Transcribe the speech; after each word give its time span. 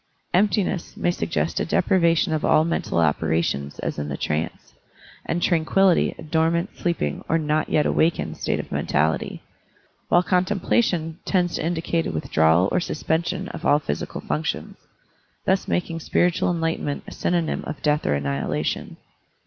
Emptiness" 0.33 0.97
may 0.97 1.11
suggest 1.11 1.59
a 1.59 1.65
deprivation 1.65 2.33
of 2.33 2.43
all 2.43 2.63
mental 2.65 2.97
operations 2.97 3.77
as 3.81 3.99
in 3.99 4.09
the 4.09 4.17
trance, 4.17 4.73
and 5.27 5.43
"tranquillity" 5.43 6.15
a 6.17 6.23
dormant, 6.23 6.75
sleeping, 6.75 7.23
or 7.29 7.37
"not 7.37 7.69
yet 7.69 7.85
awakened" 7.85 8.35
state 8.35 8.59
of 8.59 8.71
men 8.71 8.87
tality, 8.87 9.41
while 10.09 10.23
"contemplation" 10.23 11.19
tends 11.23 11.53
to 11.53 11.63
indicate 11.63 12.07
a 12.07 12.11
withdrawal 12.11 12.67
or 12.71 12.79
suspension 12.79 13.47
of 13.49 13.63
all 13.63 13.79
psychical 13.79 14.21
functions; 14.21 14.75
thus 15.45 15.67
making 15.67 15.99
spiritual 15.99 16.49
enlightenment 16.49 17.03
a 17.05 17.11
synonym 17.11 17.63
of 17.67 17.79
death 17.83 18.03
or 18.07 18.15
annihilation. 18.15 18.97